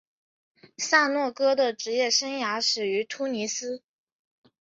[0.79, 3.83] 萨诺戈的职业生涯始于突尼斯。